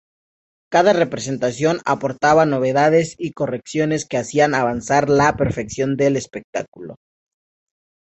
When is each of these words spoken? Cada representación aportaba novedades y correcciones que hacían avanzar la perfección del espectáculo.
Cada 0.75 0.93
representación 0.93 1.79
aportaba 1.85 2.47
novedades 2.47 3.13
y 3.19 3.33
correcciones 3.33 4.07
que 4.07 4.17
hacían 4.17 4.55
avanzar 4.55 5.09
la 5.09 5.37
perfección 5.37 5.95
del 5.95 6.15
espectáculo. 6.15 6.95